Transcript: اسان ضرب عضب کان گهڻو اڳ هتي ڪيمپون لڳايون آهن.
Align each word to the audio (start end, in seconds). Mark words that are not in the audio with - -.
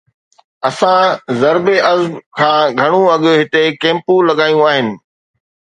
اسان 0.69 1.05
ضرب 1.41 1.65
عضب 1.91 2.13
کان 2.37 2.63
گهڻو 2.79 3.01
اڳ 3.13 3.23
هتي 3.39 3.63
ڪيمپون 3.81 4.21
لڳايون 4.29 4.61
آهن. 4.69 4.87